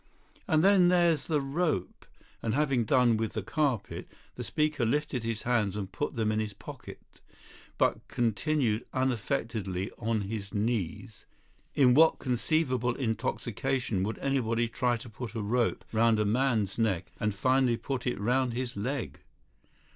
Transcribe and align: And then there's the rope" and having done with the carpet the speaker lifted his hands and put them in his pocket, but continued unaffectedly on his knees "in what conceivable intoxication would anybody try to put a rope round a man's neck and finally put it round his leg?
And 0.47 0.63
then 0.63 0.87
there's 0.87 1.27
the 1.27 1.39
rope" 1.39 2.07
and 2.41 2.55
having 2.55 2.85
done 2.85 3.17
with 3.17 3.33
the 3.33 3.43
carpet 3.43 4.07
the 4.33 4.43
speaker 4.43 4.83
lifted 4.83 5.23
his 5.23 5.43
hands 5.43 5.75
and 5.75 5.91
put 5.91 6.15
them 6.15 6.31
in 6.31 6.39
his 6.39 6.53
pocket, 6.53 7.21
but 7.77 8.07
continued 8.07 8.83
unaffectedly 8.93 9.91
on 9.99 10.21
his 10.21 10.55
knees 10.55 11.27
"in 11.75 11.93
what 11.93 12.17
conceivable 12.17 12.95
intoxication 12.95 14.01
would 14.01 14.17
anybody 14.17 14.67
try 14.67 14.97
to 14.97 15.07
put 15.07 15.35
a 15.35 15.41
rope 15.43 15.85
round 15.91 16.19
a 16.19 16.25
man's 16.25 16.79
neck 16.79 17.11
and 17.19 17.35
finally 17.35 17.77
put 17.77 18.07
it 18.07 18.19
round 18.19 18.53
his 18.53 18.75
leg? 18.75 19.19